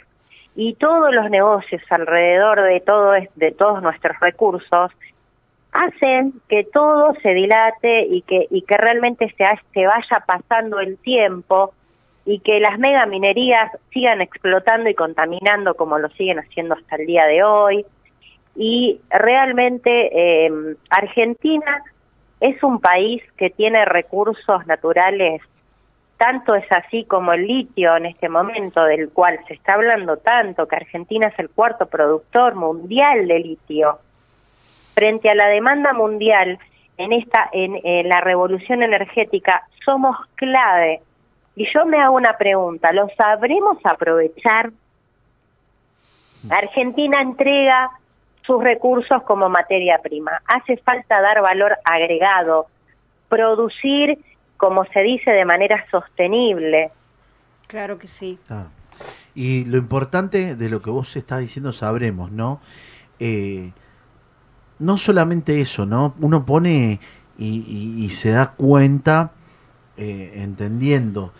y 0.54 0.74
todos 0.74 1.12
los 1.14 1.30
negocios 1.30 1.82
alrededor 1.90 2.62
de 2.62 2.80
todo 2.80 3.14
es- 3.14 3.30
de 3.36 3.52
todos 3.52 3.82
nuestros 3.82 4.18
recursos 4.20 4.92
hacen 5.74 6.32
que 6.48 6.64
todo 6.64 7.14
se 7.22 7.34
dilate 7.34 8.06
y 8.06 8.22
que 8.22 8.46
y 8.50 8.62
que 8.62 8.76
realmente 8.76 9.32
se, 9.36 9.44
se 9.72 9.86
vaya 9.86 10.24
pasando 10.26 10.80
el 10.80 10.96
tiempo 10.98 11.74
y 12.24 12.38
que 12.38 12.58
las 12.60 12.78
megaminerías 12.78 13.70
sigan 13.92 14.22
explotando 14.22 14.88
y 14.88 14.94
contaminando 14.94 15.74
como 15.74 15.98
lo 15.98 16.08
siguen 16.10 16.38
haciendo 16.38 16.74
hasta 16.74 16.96
el 16.96 17.06
día 17.06 17.26
de 17.26 17.42
hoy 17.42 17.84
y 18.56 19.00
realmente 19.10 20.46
eh, 20.46 20.76
Argentina 20.90 21.82
es 22.40 22.62
un 22.62 22.80
país 22.80 23.22
que 23.36 23.50
tiene 23.50 23.84
recursos 23.84 24.66
naturales, 24.66 25.40
tanto 26.18 26.54
es 26.54 26.66
así 26.70 27.04
como 27.04 27.32
el 27.32 27.46
litio 27.46 27.96
en 27.96 28.06
este 28.06 28.28
momento, 28.28 28.84
del 28.84 29.10
cual 29.10 29.38
se 29.48 29.54
está 29.54 29.74
hablando 29.74 30.18
tanto, 30.18 30.68
que 30.68 30.76
Argentina 30.76 31.28
es 31.28 31.38
el 31.38 31.50
cuarto 31.50 31.86
productor 31.86 32.54
mundial 32.54 33.26
de 33.26 33.38
litio. 33.40 33.98
Frente 34.94 35.28
a 35.28 35.34
la 35.34 35.48
demanda 35.48 35.92
mundial 35.92 36.58
en 36.96 37.12
esta 37.12 37.48
en, 37.52 37.80
en 37.82 38.08
la 38.08 38.20
revolución 38.20 38.82
energética 38.82 39.64
somos 39.84 40.16
clave. 40.36 41.00
Y 41.56 41.66
yo 41.72 41.86
me 41.86 42.00
hago 42.00 42.16
una 42.16 42.36
pregunta, 42.36 42.92
¿lo 42.92 43.08
sabremos 43.16 43.78
aprovechar? 43.84 44.70
Argentina 46.50 47.22
entrega 47.22 47.90
sus 48.46 48.62
recursos 48.62 49.22
como 49.22 49.48
materia 49.48 49.98
prima. 50.02 50.42
Hace 50.46 50.76
falta 50.78 51.20
dar 51.20 51.40
valor 51.40 51.76
agregado, 51.84 52.66
producir, 53.28 54.18
como 54.56 54.84
se 54.86 55.00
dice, 55.00 55.30
de 55.30 55.44
manera 55.44 55.84
sostenible. 55.90 56.90
Claro 57.66 57.98
que 57.98 58.08
sí. 58.08 58.38
Y 59.34 59.64
lo 59.64 59.78
importante 59.78 60.54
de 60.54 60.68
lo 60.68 60.82
que 60.82 60.90
vos 60.90 61.16
estás 61.16 61.40
diciendo 61.40 61.72
sabremos, 61.72 62.30
¿no? 62.30 62.60
Eh, 63.18 63.70
no 64.78 64.98
solamente 64.98 65.60
eso, 65.60 65.86
¿no? 65.86 66.14
Uno 66.20 66.44
pone 66.44 67.00
y, 67.38 68.08
se 68.10 68.30
da 68.30 68.52
cuenta, 68.52 69.32
eh, 69.96 70.32
entendiendo. 70.36 71.32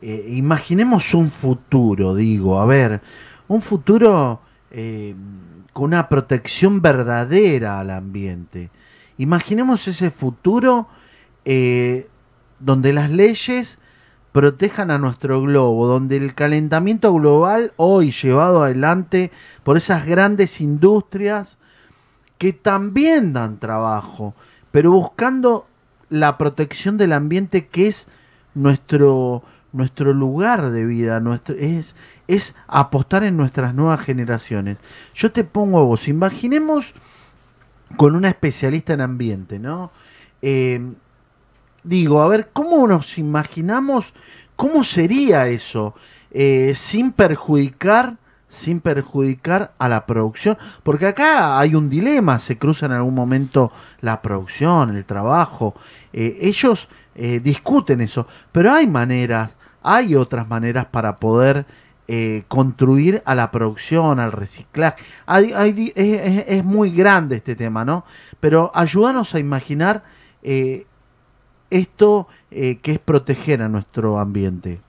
Eh, 0.00 0.30
imaginemos 0.32 1.14
un 1.14 1.30
futuro, 1.30 2.14
digo, 2.14 2.60
a 2.60 2.66
ver, 2.66 3.00
un 3.48 3.62
futuro 3.62 4.40
eh, 4.70 5.14
con 5.72 5.84
una 5.86 6.08
protección 6.08 6.82
verdadera 6.82 7.80
al 7.80 7.90
ambiente. 7.90 8.70
Imaginemos 9.18 9.86
ese 9.88 10.10
futuro 10.10 10.88
donde 11.44 12.92
las 12.92 13.10
leyes 13.10 13.78
protejan 14.30 14.90
a 14.90 14.98
nuestro 14.98 15.42
globo, 15.42 15.86
donde 15.86 16.16
el 16.16 16.34
calentamiento 16.34 17.12
global 17.12 17.72
hoy 17.76 18.12
llevado 18.12 18.62
adelante 18.62 19.30
por 19.64 19.76
esas 19.76 20.06
grandes 20.06 20.60
industrias 20.60 21.58
que 22.42 22.52
también 22.52 23.32
dan 23.32 23.60
trabajo, 23.60 24.34
pero 24.72 24.90
buscando 24.90 25.68
la 26.10 26.38
protección 26.38 26.98
del 26.98 27.12
ambiente 27.12 27.68
que 27.68 27.86
es 27.86 28.08
nuestro 28.52 29.44
nuestro 29.72 30.12
lugar 30.12 30.72
de 30.72 30.84
vida, 30.84 31.20
nuestro 31.20 31.54
es 31.54 31.94
es 32.26 32.56
apostar 32.66 33.22
en 33.22 33.36
nuestras 33.36 33.76
nuevas 33.76 34.00
generaciones. 34.00 34.78
Yo 35.14 35.30
te 35.30 35.44
pongo 35.44 35.78
a 35.78 35.84
vos, 35.84 36.08
imaginemos 36.08 36.94
con 37.96 38.16
una 38.16 38.30
especialista 38.30 38.92
en 38.92 39.02
ambiente, 39.02 39.60
¿no? 39.60 39.92
Eh, 40.42 40.80
digo, 41.84 42.22
a 42.22 42.26
ver, 42.26 42.50
¿cómo 42.52 42.88
nos 42.88 43.18
imaginamos 43.18 44.14
cómo 44.56 44.82
sería 44.82 45.46
eso? 45.46 45.94
Eh, 46.32 46.72
sin 46.74 47.12
perjudicar, 47.12 48.16
sin 48.52 48.80
perjudicar 48.80 49.72
a 49.78 49.88
la 49.88 50.04
producción, 50.04 50.58
porque 50.82 51.06
acá 51.06 51.58
hay 51.58 51.74
un 51.74 51.88
dilema, 51.88 52.38
se 52.38 52.58
cruza 52.58 52.84
en 52.84 52.92
algún 52.92 53.14
momento 53.14 53.72
la 54.02 54.20
producción, 54.20 54.94
el 54.94 55.06
trabajo, 55.06 55.74
eh, 56.12 56.36
ellos 56.42 56.88
eh, 57.14 57.40
discuten 57.40 58.02
eso, 58.02 58.26
pero 58.52 58.70
hay 58.72 58.86
maneras, 58.86 59.56
hay 59.82 60.14
otras 60.14 60.46
maneras 60.48 60.84
para 60.84 61.18
poder 61.18 61.64
eh, 62.08 62.42
construir 62.46 63.22
a 63.24 63.34
la 63.34 63.50
producción, 63.50 64.20
al 64.20 64.32
reciclaje. 64.32 65.02
Es, 65.94 66.62
muy 66.62 66.90
grande 66.90 67.36
este 67.36 67.56
tema, 67.56 67.86
¿no? 67.86 68.04
Pero 68.38 68.70
ayúdanos 68.74 69.34
a 69.34 69.38
imaginar 69.38 70.04
eh, 70.42 70.84
esto 71.70 72.28
que 72.50 72.80
es 72.82 72.98
proteger 72.98 73.62
a 73.62 73.68
nuestro 73.70 74.18
ambiente. 74.18 74.82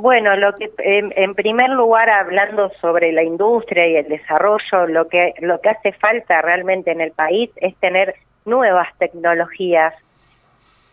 Bueno, 0.00 0.36
lo 0.36 0.52
que 0.54 0.70
en, 0.78 1.12
en 1.16 1.34
primer 1.34 1.70
lugar 1.70 2.08
hablando 2.08 2.70
sobre 2.80 3.10
la 3.10 3.24
industria 3.24 3.84
y 3.88 3.96
el 3.96 4.06
desarrollo, 4.06 4.86
lo 4.86 5.08
que 5.08 5.34
lo 5.40 5.60
que 5.60 5.70
hace 5.70 5.90
falta 5.90 6.40
realmente 6.40 6.92
en 6.92 7.00
el 7.00 7.10
país 7.10 7.50
es 7.56 7.74
tener 7.78 8.14
nuevas 8.44 8.86
tecnologías 8.98 9.92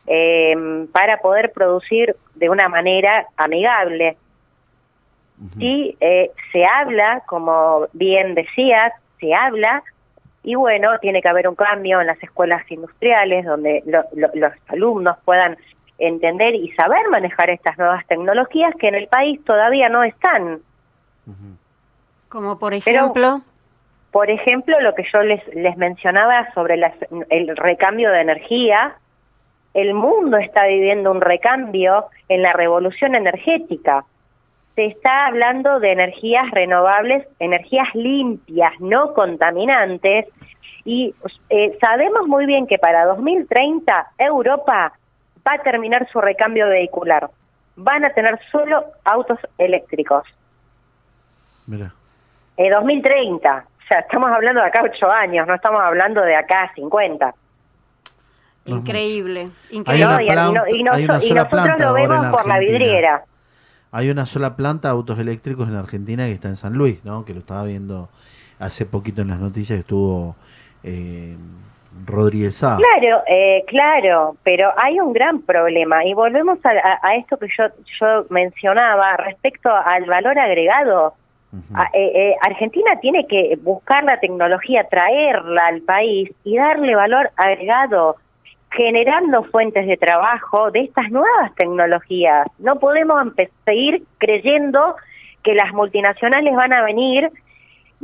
eh, 0.08 0.56
para 0.92 1.18
poder 1.20 1.52
producir 1.52 2.16
de 2.34 2.50
una 2.50 2.68
manera 2.68 3.28
amigable. 3.38 4.18
Sí, 5.60 5.96
eh, 6.00 6.32
se 6.52 6.64
habla, 6.66 7.22
como 7.28 7.88
bien 7.94 8.34
decías, 8.34 8.92
se 9.20 9.36
habla, 9.36 9.84
y 10.44 10.56
bueno, 10.56 10.98
tiene 11.00 11.22
que 11.22 11.28
haber 11.30 11.48
un 11.48 11.56
cambio 11.56 12.02
en 12.02 12.08
las 12.08 12.22
escuelas 12.24 12.64
industriales 12.72 13.46
donde 13.46 13.84
lo- 13.86 14.06
lo- 14.16 14.32
los 14.34 14.54
alumnos 14.68 15.18
puedan 15.26 15.58
entender 15.98 16.56
y 16.56 16.72
saber 16.74 17.08
manejar 17.10 17.50
estas 17.50 17.78
nuevas 17.78 18.06
tecnologías 18.08 18.74
que 18.80 18.88
en 18.88 18.96
el 18.96 19.08
país 19.08 19.44
todavía 19.46 19.90
no 19.90 20.04
están. 20.04 20.60
Como 22.30 22.58
por 22.60 22.72
Pero- 22.84 22.98
ejemplo, 23.00 23.42
Por 24.12 24.30
ejemplo, 24.30 24.80
lo 24.80 24.96
que 24.96 25.04
yo 25.12 25.20
les, 25.24 25.46
les 25.54 25.76
mencionaba 25.76 26.50
sobre 26.54 26.78
las- 26.78 26.96
el 27.30 27.54
recambio 27.58 28.12
de 28.12 28.22
energía, 28.22 28.96
el 29.74 29.94
mundo 29.94 30.38
está 30.38 30.66
viviendo 30.68 31.12
un 31.12 31.20
recambio 31.20 32.06
en 32.30 32.42
la 32.42 32.54
revolución 32.54 33.14
energética. 33.16 34.06
Se 34.76 34.86
está 34.86 35.26
hablando 35.26 35.82
de 35.82 35.92
energías 35.92 36.50
renovables, 36.52 37.28
energías 37.40 37.94
limpias, 37.94 38.72
no 38.80 39.14
contaminantes, 39.14 40.28
y 40.86 41.14
eh, 41.50 41.78
sabemos 41.82 42.26
muy 42.26 42.46
bien 42.46 42.68
que 42.68 42.78
para 42.78 43.04
2030 43.08 44.12
Europa 44.18 44.94
va 45.48 45.54
a 45.54 45.64
terminar 45.64 46.08
su 46.12 46.20
recambio 46.22 46.68
vehicular. 46.68 47.30
Van 47.76 48.06
a 48.06 48.10
tener 48.14 48.40
solo 48.52 48.86
autos 49.04 49.40
eléctricos. 49.58 50.24
Mira. 51.68 51.94
Eh, 52.58 52.70
2030, 52.70 53.66
o 53.68 53.88
sea, 53.88 54.00
estamos 54.00 54.32
hablando 54.32 54.62
de 54.62 54.68
acá 54.68 54.82
ocho 54.84 55.12
años, 55.12 55.46
no 55.48 55.56
estamos 55.56 55.82
hablando 55.82 56.22
de 56.22 56.36
acá 56.36 56.72
50. 56.76 57.34
No 58.66 58.76
es 58.78 58.82
increíble, 58.82 59.50
increíble. 59.70 60.24
Y, 60.24 60.28
planta- 60.32 60.50
y 60.50 60.54
no- 60.54 60.68
y 60.68 60.74
hay 60.74 60.82
una 60.82 61.18
noso- 61.18 61.26
y 61.26 61.28
sola 61.28 61.44
nosotros 61.44 61.80
lo 61.80 61.94
vemos 61.94 62.28
por 62.28 62.48
la 62.48 62.54
Argentina. 62.56 62.60
vidriera. 62.60 63.24
Hay 63.92 64.10
una 64.10 64.26
sola 64.26 64.56
planta 64.56 64.88
de 64.88 64.94
autos 64.94 65.20
eléctricos 65.20 65.68
en 65.70 65.76
Argentina 65.76 66.26
que 66.26 66.32
está 66.34 66.48
en 66.48 66.56
San 66.56 66.74
Luis, 66.74 67.04
¿no? 67.06 67.26
Que 67.26 67.34
lo 67.34 67.40
estaba 67.40 67.64
viendo 67.64 68.10
hace 68.60 68.86
poquito 68.86 69.22
en 69.22 69.28
las 69.30 69.40
noticias 69.40 69.76
que 69.78 69.82
estuvo 69.82 70.36
eh, 70.84 71.36
Rodríguez 72.06 72.58
Sá. 72.58 72.78
Claro, 72.78 73.24
eh, 73.28 73.64
claro, 73.68 74.36
pero 74.44 74.72
hay 74.78 75.00
un 75.00 75.14
gran 75.14 75.42
problema 75.42 76.04
y 76.06 76.14
volvemos 76.14 76.60
a, 76.66 76.70
a- 76.72 77.00
a 77.02 77.16
esto 77.16 77.38
que 77.38 77.48
yo, 77.58 77.66
yo 78.00 78.26
mencionaba 78.30 79.16
respecto 79.18 79.70
al 79.74 80.06
valor 80.06 80.38
agregado. 80.38 81.14
A- 81.74 81.90
eh, 81.94 82.12
eh, 82.14 82.36
Argentina 82.42 83.00
tiene 83.00 83.26
que 83.28 83.58
buscar 83.62 84.04
la 84.04 84.20
tecnología, 84.20 84.84
traerla 84.90 85.68
al 85.68 85.82
país 85.84 86.30
y 86.44 86.58
darle 86.58 86.96
valor 86.96 87.32
agregado, 87.38 88.18
generando 88.72 89.44
fuentes 89.46 89.88
de 89.88 89.96
trabajo 89.96 90.70
de 90.72 90.82
estas 90.82 91.10
nuevas 91.12 91.56
tecnologías. 91.56 92.46
No 92.60 92.76
podemos 92.78 93.28
seguir 93.64 94.04
creyendo 94.18 94.96
que 95.44 95.56
las 95.56 95.72
multinacionales 95.74 96.54
van 96.56 96.74
a 96.74 96.84
venir, 96.84 97.30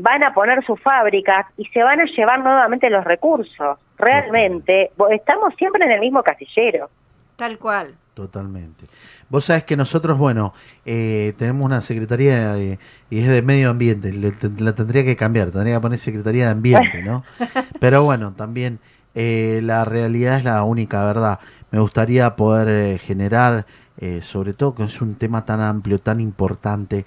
van 0.02 0.24
a 0.24 0.34
poner 0.34 0.64
sus 0.66 0.80
fábricas 0.82 1.46
y 1.58 1.66
se 1.66 1.84
van 1.84 2.00
a 2.00 2.06
llevar 2.06 2.40
nuevamente 2.42 2.90
los 2.90 3.04
recursos. 3.04 3.78
Realmente, 3.98 4.92
estamos 5.12 5.54
siempre 5.58 5.86
en 5.86 5.92
el 5.92 6.00
mismo 6.00 6.22
casillero. 6.24 6.90
Tal 7.36 7.58
cual. 7.58 7.96
Totalmente. 8.14 8.86
Vos 9.30 9.46
sabés 9.46 9.64
que 9.64 9.78
nosotros, 9.78 10.18
bueno, 10.18 10.54
eh, 10.86 11.34
tenemos 11.38 11.66
una 11.66 11.82
secretaría 11.82 12.54
de- 12.54 12.78
y 13.10 13.20
es 13.20 13.30
de 13.30 13.42
medio 13.42 13.70
ambiente, 13.70 14.12
le- 14.12 14.32
te- 14.32 14.50
la 14.62 14.74
tendría 14.76 15.04
que 15.06 15.16
cambiar, 15.16 15.50
tendría 15.52 15.76
que 15.76 15.82
poner 15.82 15.98
secretaría 16.00 16.46
de 16.46 16.52
ambiente, 16.52 17.02
¿no? 17.04 17.24
Pero 17.80 18.04
bueno, 18.04 18.34
también 18.34 18.80
eh, 19.16 19.62
la 19.64 19.86
realidad 19.86 20.38
es 20.40 20.44
la 20.44 20.64
única 20.64 21.04
verdad. 21.06 21.40
Me 21.72 21.80
gustaría 21.80 22.36
poder 22.36 22.68
eh, 22.70 22.98
generar, 23.00 23.66
eh, 23.98 24.22
sobre 24.22 24.54
todo 24.54 24.76
que 24.76 24.84
es 24.84 25.02
un 25.02 25.16
tema 25.16 25.46
tan 25.46 25.62
amplio, 25.62 26.00
tan 26.00 26.20
importante, 26.20 27.06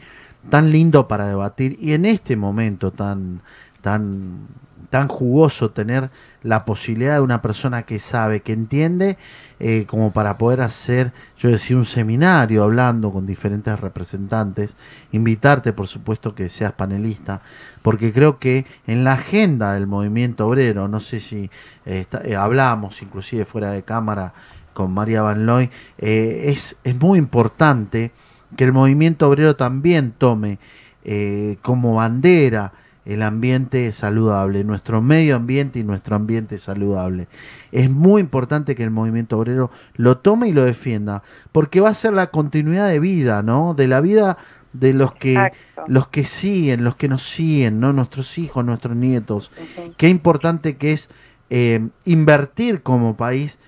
tan 0.50 0.70
lindo 0.70 1.08
para 1.08 1.26
debatir 1.26 1.76
y 1.80 1.92
en 1.92 2.04
este 2.04 2.36
momento 2.36 2.90
tan, 2.90 3.40
tan, 3.80 4.46
tan 4.90 5.08
jugoso 5.08 5.70
tener 5.70 6.10
la 6.42 6.64
posibilidad 6.64 7.14
de 7.14 7.20
una 7.20 7.42
persona 7.42 7.82
que 7.82 7.98
sabe, 7.98 8.42
que 8.42 8.52
entiende, 8.52 9.16
eh, 9.58 9.86
como 9.86 10.12
para 10.12 10.38
poder 10.38 10.60
hacer, 10.60 11.12
yo 11.38 11.50
decía, 11.50 11.76
un 11.76 11.86
seminario 11.86 12.62
hablando 12.62 13.12
con 13.12 13.26
diferentes 13.26 13.78
representantes, 13.80 14.76
invitarte, 15.12 15.72
por 15.72 15.88
supuesto, 15.88 16.34
que 16.34 16.50
seas 16.50 16.72
panelista, 16.72 17.40
porque 17.82 18.12
creo 18.12 18.38
que 18.38 18.66
en 18.86 19.04
la 19.04 19.14
agenda 19.14 19.72
del 19.72 19.86
movimiento 19.86 20.46
obrero, 20.46 20.86
no 20.86 21.00
sé 21.00 21.20
si 21.20 21.50
eh, 21.86 22.06
eh, 22.24 22.36
hablamos 22.36 23.00
inclusive 23.02 23.44
fuera 23.44 23.70
de 23.70 23.82
cámara 23.82 24.34
con 24.74 24.92
María 24.92 25.22
Van 25.22 25.46
Looy, 25.46 25.70
es, 25.98 26.76
es 26.82 26.96
muy 26.96 27.18
importante 27.18 28.12
que 28.56 28.64
el 28.64 28.72
movimiento 28.72 29.28
obrero 29.28 29.56
también 29.56 30.12
tome 30.16 30.58
eh, 31.04 31.58
como 31.62 31.94
bandera 31.94 32.72
el 33.04 33.22
ambiente 33.22 33.92
saludable, 33.92 34.64
nuestro 34.64 35.02
medio 35.02 35.36
ambiente 35.36 35.78
y 35.78 35.84
nuestro 35.84 36.16
ambiente 36.16 36.58
saludable. 36.58 37.28
Es 37.70 37.90
muy 37.90 38.20
importante 38.20 38.74
que 38.74 38.82
el 38.82 38.90
movimiento 38.90 39.38
obrero 39.38 39.70
lo 39.94 40.18
tome 40.18 40.48
y 40.48 40.52
lo 40.52 40.64
defienda, 40.64 41.22
porque 41.52 41.80
va 41.80 41.90
a 41.90 41.94
ser 41.94 42.14
la 42.14 42.28
continuidad 42.28 42.88
de 42.88 43.00
vida, 43.00 43.42
¿no? 43.42 43.74
De 43.74 43.88
la 43.88 44.00
vida 44.00 44.38
de 44.72 44.92
los 44.92 45.14
que 45.14 45.34
Exacto. 45.34 45.84
los 45.86 46.08
que 46.08 46.24
siguen, 46.24 46.82
los 46.82 46.96
que 46.96 47.08
nos 47.08 47.22
siguen, 47.28 47.78
¿no? 47.78 47.92
Nuestros 47.92 48.38
hijos, 48.38 48.64
nuestros 48.64 48.96
nietos. 48.96 49.52
Qué 49.96 50.08
importante 50.08 50.76
que 50.76 50.92
es 50.92 51.10
eh, 51.50 51.86
invertir 52.04 52.82
como 52.82 53.16
país 53.16 53.58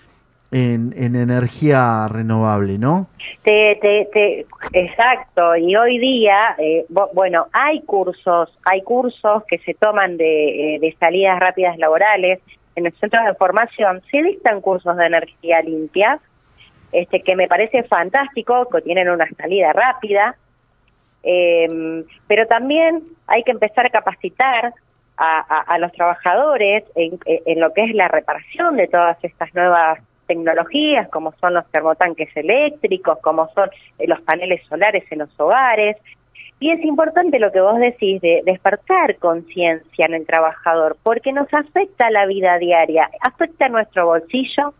en, 0.52 0.92
en 0.96 1.16
energía 1.16 2.06
renovable, 2.08 2.78
¿no? 2.78 3.08
Te, 3.42 3.78
te, 3.82 4.08
te- 4.12 4.46
exacto, 4.72 5.56
y 5.56 5.74
hoy 5.76 5.98
día, 5.98 6.54
eh, 6.58 6.84
bo- 6.88 7.10
bueno, 7.12 7.46
hay 7.52 7.80
cursos, 7.82 8.56
hay 8.64 8.82
cursos 8.82 9.42
que 9.48 9.58
se 9.58 9.74
toman 9.74 10.16
de, 10.16 10.76
eh, 10.76 10.96
salidas 11.00 11.38
rápidas 11.40 11.76
laborales 11.78 12.40
en 12.76 12.84
los 12.84 12.94
centros 12.98 13.24
de 13.24 13.34
formación, 13.34 14.02
se 14.10 14.22
dictan 14.22 14.60
cursos 14.60 14.96
de 14.96 15.06
energía 15.06 15.62
limpia, 15.62 16.20
este 16.92 17.22
que 17.22 17.34
me 17.34 17.48
parece 17.48 17.82
fantástico, 17.84 18.68
que 18.68 18.82
tienen 18.82 19.08
una 19.10 19.26
salida 19.36 19.72
rápida, 19.72 20.36
eh, 21.22 22.04
pero 22.28 22.46
también 22.46 23.02
hay 23.26 23.42
que 23.42 23.50
empezar 23.50 23.86
a 23.86 23.90
capacitar 23.90 24.72
a, 25.16 25.38
a- 25.40 25.62
a 25.74 25.78
los 25.78 25.90
trabajadores 25.92 26.84
en, 26.94 27.18
en 27.24 27.60
lo 27.60 27.72
que 27.72 27.84
es 27.84 27.94
la 27.94 28.06
reparación 28.08 28.76
de 28.76 28.86
todas 28.86 29.16
estas 29.24 29.52
nuevas 29.54 29.98
tecnologías, 30.26 31.08
como 31.08 31.32
son 31.40 31.54
los 31.54 31.66
termotanques 31.70 32.28
eléctricos, 32.36 33.18
como 33.20 33.48
son 33.54 33.70
eh, 33.98 34.06
los 34.06 34.20
paneles 34.22 34.60
solares 34.68 35.04
en 35.10 35.20
los 35.20 35.40
hogares. 35.40 35.96
Y 36.58 36.70
es 36.70 36.82
importante 36.84 37.38
lo 37.38 37.52
que 37.52 37.60
vos 37.60 37.78
decís 37.78 38.20
de 38.22 38.42
despertar 38.44 39.16
conciencia 39.16 40.06
en 40.06 40.14
el 40.14 40.26
trabajador, 40.26 40.96
porque 41.02 41.32
nos 41.32 41.52
afecta 41.52 42.10
la 42.10 42.26
vida 42.26 42.58
diaria, 42.58 43.10
afecta 43.20 43.68
nuestro 43.68 44.06
bolsillo 44.06 44.72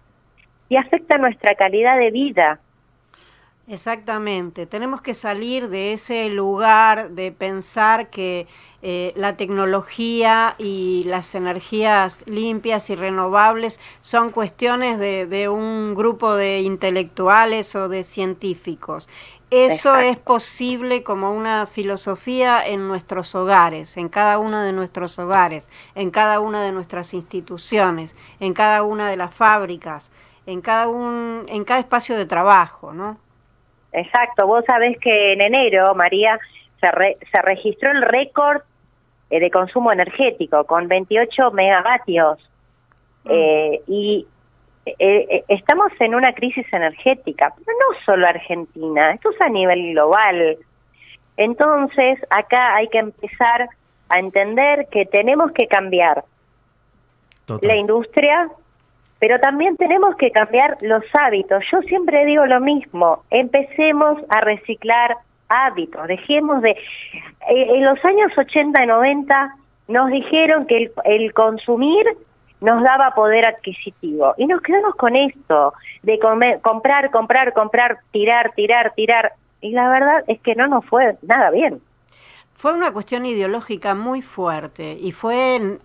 y 0.69 0.77
afecta 0.77 1.19
nuestra 1.19 1.55
calidad 1.55 1.99
de 1.99 2.11
vida. 2.11 2.61
Exactamente, 3.69 4.65
tenemos 4.65 5.03
que 5.03 5.13
salir 5.13 5.69
de 5.69 5.93
ese 5.93 6.29
lugar 6.29 7.11
de 7.11 7.33
pensar 7.33 8.11
que 8.11 8.47
eh, 8.81 9.13
la 9.17 9.37
tecnología 9.37 10.55
y 10.57 11.03
las 11.07 11.35
energías 11.35 12.23
limpias 12.29 12.91
y 12.91 12.95
renovables 12.95 13.81
son 14.03 14.31
cuestiones 14.31 15.01
de, 15.01 15.27
de 15.27 15.49
un 15.49 15.97
grupo 15.97 16.37
de 16.37 16.61
intelectuales 16.61 17.75
o 17.75 17.89
de 17.89 18.05
científicos. 18.05 19.09
Eso 19.51 19.97
es 19.97 20.17
posible 20.17 21.03
como 21.03 21.33
una 21.33 21.67
filosofía 21.67 22.65
en 22.65 22.87
nuestros 22.87 23.35
hogares, 23.35 23.97
en 23.97 24.09
cada 24.09 24.39
uno 24.39 24.63
de 24.63 24.73
nuestros 24.73 25.19
hogares, 25.19 25.69
en 25.97 26.13
cada 26.13 26.39
una 26.39 26.63
de 26.63 26.71
nuestras 26.71 27.15
instituciones, 27.15 28.15
en 28.39 28.55
cada 28.55 28.85
una 28.85 29.11
de 29.11 29.17
las 29.17 29.35
fábricas, 29.35 30.13
en 30.47 30.61
cada, 30.61 30.87
un, 30.87 31.47
en 31.49 31.65
cada 31.65 31.81
espacio 31.81 32.17
de 32.17 32.27
trabajo, 32.27 32.93
¿no? 32.93 33.26
Exacto, 33.93 34.47
vos 34.47 34.65
sabés 34.67 34.99
que 34.99 35.33
en 35.33 35.41
enero, 35.41 35.95
María, 35.95 36.39
se, 36.81 36.91
re- 36.91 37.17
se 37.33 37.43
registró 37.43 37.91
el 37.91 38.03
récord 38.03 38.63
eh, 39.31 39.41
de 39.41 39.51
consumo 39.51 39.91
energético 39.93 40.65
con 40.65 40.89
28 40.89 41.51
megavatios. 41.53 42.39
Eh, 43.29 43.81
y 43.89 44.27
eh, 44.85 44.95
eh, 44.99 45.45
estamos 45.49 45.91
en 45.99 46.15
una 46.15 46.33
crisis 46.33 46.67
energética, 46.73 47.53
pero 47.57 47.77
no 47.79 47.99
solo 48.05 48.27
Argentina, 48.27 49.13
esto 49.13 49.31
es 49.31 49.41
a 49.41 49.49
nivel 49.49 49.93
global. 49.93 50.59
Entonces, 51.37 52.19
acá 52.31 52.77
hay 52.77 52.89
que 52.89 52.99
empezar 52.99 53.69
a 54.09 54.19
entender 54.19 54.87
que 54.91 55.07
tenemos 55.07 55.51
que 55.53 55.67
cambiar 55.67 56.25
Total. 57.47 57.67
la 57.69 57.77
industria, 57.77 58.49
pero 59.19 59.39
también 59.41 59.77
tenemos 59.77 60.15
que 60.17 60.31
cambiar 60.31 60.77
los 60.83 61.03
hábitos. 61.19 61.63
Yo 61.73 61.81
siempre 61.83 62.25
digo 62.27 62.45
lo 62.47 62.61
mismo, 62.61 63.23
empecemos 63.31 64.19
a 64.29 64.41
reciclar 64.41 65.17
hábitos, 65.49 66.07
dejemos 66.09 66.61
de... 66.63 66.71
eh, 66.71 66.77
en 67.49 67.85
los 67.85 68.05
años 68.05 68.33
80 68.37 68.83
y 68.83 68.87
90 68.87 69.55
nos 69.89 70.11
dijeron 70.11 70.67
que 70.67 70.77
el, 70.77 70.93
el 71.05 71.33
consumir 71.33 72.05
nos 72.61 72.83
daba 72.83 73.11
poder 73.15 73.47
adquisitivo 73.47 74.35
y 74.39 74.47
nos 74.47 74.61
quedamos 74.63 74.95
con 74.97 75.15
esto, 75.15 75.73
de 76.03 76.19
comer- 76.19 76.61
comprar, 76.63 77.11
comprar, 77.11 77.53
comprar, 77.53 77.99
tirar, 78.13 78.53
tirar, 78.55 78.93
tirar. 78.95 79.33
y 79.61 79.71
la 79.73 79.89
verdad 79.89 80.25
es 80.27 80.41
que 80.41 80.55
no 80.55 80.67
nos 80.67 80.85
fue 80.87 81.17
nada 81.23 81.51
bien. 81.51 81.81
Fue 82.59 82.73
una 82.73 82.91
cuestión 82.91 83.27
ideológica 83.27 83.95
muy 83.95 84.23
fuerte 84.23 84.93
y 84.99 85.13
fue 85.13 85.79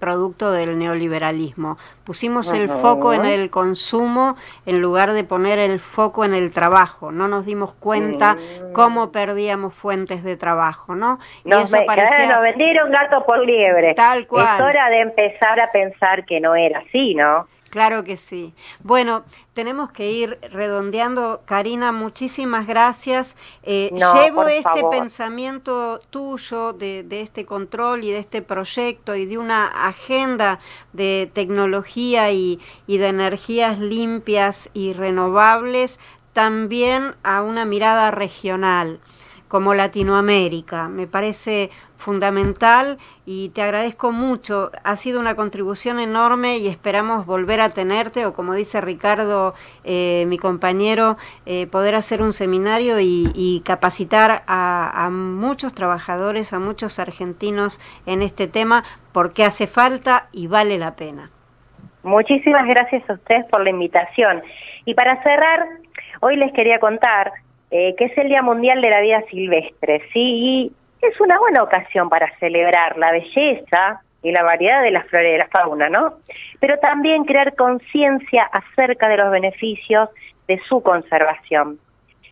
producto 0.00 0.50
del 0.50 0.76
neoliberalismo. 0.76 1.78
Pusimos 2.04 2.52
el 2.52 2.68
foco 2.68 3.12
en 3.12 3.24
el 3.24 3.48
consumo 3.48 4.36
en 4.66 4.80
lugar 4.80 5.12
de 5.12 5.22
poner 5.22 5.60
el 5.60 5.78
foco 5.78 6.24
en 6.24 6.34
el 6.34 6.50
trabajo. 6.52 7.12
No 7.12 7.28
nos 7.28 7.46
dimos 7.46 7.74
cuenta 7.74 8.34
Mm. 8.34 8.72
cómo 8.72 9.12
perdíamos 9.12 9.72
fuentes 9.72 10.24
de 10.24 10.36
trabajo, 10.36 10.96
¿no? 10.96 11.20
Y 11.44 11.48
Nos, 11.50 11.72
eso 11.72 11.86
parecía- 11.86 12.28
nos 12.28 12.42
vendieron 12.42 12.90
gato 12.90 13.24
por 13.24 13.38
liebre. 13.46 13.94
Tal 13.94 14.26
cual. 14.26 14.46
Es 14.56 14.60
hora 14.62 14.88
de 14.90 15.00
empezar 15.02 15.60
a 15.60 15.70
pensar 15.70 16.24
que 16.26 16.40
no 16.40 16.56
era 16.56 16.80
así, 16.80 17.14
¿no? 17.14 17.46
Claro 17.76 18.04
que 18.04 18.16
sí. 18.16 18.54
Bueno, 18.82 19.24
tenemos 19.52 19.90
que 19.92 20.10
ir 20.10 20.38
redondeando. 20.50 21.42
Karina, 21.44 21.92
muchísimas 21.92 22.66
gracias. 22.66 23.36
Eh, 23.64 23.90
No, 23.92 24.14
llevo 24.14 24.44
este 24.48 24.62
favor. 24.62 24.90
pensamiento 24.92 26.00
tuyo 26.08 26.72
de, 26.72 27.02
de 27.02 27.20
este 27.20 27.44
control 27.44 28.02
y 28.04 28.12
de 28.12 28.18
este 28.20 28.40
proyecto 28.40 29.14
y 29.14 29.26
de 29.26 29.36
una 29.36 29.66
agenda 29.88 30.58
de 30.94 31.30
tecnología 31.34 32.30
y, 32.32 32.60
y 32.86 32.96
de 32.96 33.08
energías 33.08 33.78
limpias 33.78 34.70
y 34.72 34.94
renovables 34.94 36.00
también 36.32 37.14
a 37.22 37.42
una 37.42 37.66
mirada 37.66 38.10
regional 38.10 39.00
como 39.56 39.72
Latinoamérica. 39.72 40.86
Me 40.88 41.06
parece 41.06 41.70
fundamental 41.96 42.98
y 43.24 43.48
te 43.54 43.62
agradezco 43.62 44.12
mucho. 44.12 44.70
Ha 44.84 44.96
sido 44.96 45.18
una 45.18 45.34
contribución 45.34 45.98
enorme 45.98 46.58
y 46.58 46.68
esperamos 46.68 47.24
volver 47.24 47.62
a 47.62 47.70
tenerte 47.70 48.26
o 48.26 48.34
como 48.34 48.52
dice 48.52 48.82
Ricardo, 48.82 49.54
eh, 49.82 50.26
mi 50.28 50.36
compañero, 50.36 51.16
eh, 51.46 51.66
poder 51.68 51.94
hacer 51.94 52.20
un 52.20 52.34
seminario 52.34 53.00
y, 53.00 53.32
y 53.34 53.62
capacitar 53.64 54.42
a, 54.46 55.06
a 55.06 55.08
muchos 55.08 55.72
trabajadores, 55.72 56.52
a 56.52 56.58
muchos 56.58 56.98
argentinos 56.98 57.80
en 58.04 58.20
este 58.20 58.48
tema 58.48 58.84
porque 59.12 59.42
hace 59.42 59.66
falta 59.66 60.28
y 60.32 60.48
vale 60.48 60.76
la 60.76 60.96
pena. 60.96 61.30
Muchísimas 62.02 62.66
gracias 62.66 63.08
a 63.08 63.14
ustedes 63.14 63.46
por 63.46 63.64
la 63.64 63.70
invitación. 63.70 64.42
Y 64.84 64.92
para 64.92 65.22
cerrar, 65.22 65.66
hoy 66.20 66.36
les 66.36 66.52
quería 66.52 66.78
contar 66.78 67.32
eh, 67.70 67.94
que 67.96 68.04
es 68.06 68.18
el 68.18 68.28
Día 68.28 68.42
Mundial 68.42 68.80
de 68.80 68.90
la 68.90 69.00
Vida 69.00 69.22
Silvestre, 69.30 70.02
¿sí? 70.12 70.20
Y 70.20 70.72
es 71.02 71.20
una 71.20 71.38
buena 71.38 71.62
ocasión 71.62 72.08
para 72.08 72.30
celebrar 72.38 72.96
la 72.96 73.12
belleza 73.12 74.00
y 74.22 74.32
la 74.32 74.42
variedad 74.42 74.82
de 74.82 74.90
la 74.90 75.04
flora 75.04 75.28
y 75.28 75.32
de 75.32 75.38
la 75.38 75.48
fauna, 75.48 75.88
¿no? 75.88 76.14
Pero 76.60 76.78
también 76.78 77.24
crear 77.24 77.54
conciencia 77.54 78.48
acerca 78.52 79.08
de 79.08 79.16
los 79.18 79.30
beneficios 79.30 80.08
de 80.48 80.60
su 80.68 80.82
conservación. 80.82 81.78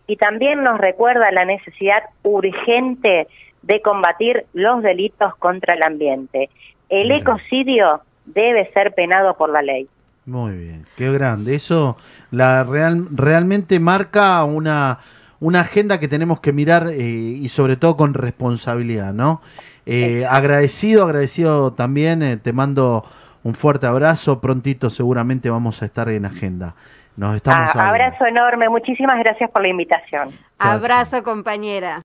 Y 0.07 0.17
también 0.17 0.63
nos 0.63 0.79
recuerda 0.79 1.31
la 1.31 1.45
necesidad 1.45 2.03
urgente 2.23 3.27
de 3.61 3.81
combatir 3.81 4.45
los 4.53 4.83
delitos 4.83 5.35
contra 5.37 5.73
el 5.73 5.83
ambiente. 5.83 6.49
El 6.89 7.07
Bien. 7.07 7.21
ecocidio 7.21 8.01
debe 8.25 8.71
ser 8.73 8.93
penado 8.93 9.35
por 9.35 9.49
la 9.49 9.61
ley. 9.61 9.87
Muy 10.25 10.57
bien, 10.57 10.85
qué 10.97 11.11
grande. 11.11 11.55
Eso 11.55 11.97
la 12.31 12.63
real, 12.63 13.07
realmente 13.11 13.79
marca 13.79 14.43
una, 14.43 14.99
una 15.45 15.59
agenda 15.59 15.99
que 15.99 16.07
tenemos 16.07 16.39
que 16.39 16.51
mirar 16.53 16.87
eh, 16.89 16.97
y 17.03 17.47
sobre 17.49 17.75
todo 17.77 17.95
con 17.95 18.15
responsabilidad, 18.15 19.13
¿no? 19.13 19.41
Eh, 19.85 20.25
agradecido, 20.27 21.03
agradecido 21.03 21.71
también, 21.73 22.23
eh, 22.23 22.37
te 22.37 22.51
mando 22.51 23.05
un 23.43 23.53
fuerte 23.53 23.85
abrazo, 23.85 24.41
prontito 24.41 24.89
seguramente 24.89 25.51
vamos 25.51 25.83
a 25.83 25.85
estar 25.85 26.09
en 26.09 26.25
agenda. 26.25 26.73
Nos 27.15 27.35
estamos 27.35 27.59
Ah, 27.59 27.71
hablando. 27.73 27.91
abrazo 27.91 28.25
enorme, 28.25 28.69
muchísimas 28.69 29.19
gracias 29.19 29.51
por 29.51 29.61
la 29.61 29.67
invitación. 29.67 30.29
Chao, 30.59 30.71
Abrazo 30.71 31.21
compañera. 31.23 32.01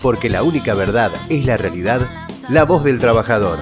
Porque 0.00 0.30
la 0.30 0.44
única 0.44 0.74
verdad 0.74 1.10
es 1.28 1.44
la 1.46 1.56
realidad, 1.56 2.02
la 2.48 2.62
voz 2.64 2.84
del 2.84 3.00
trabajador. 3.00 3.58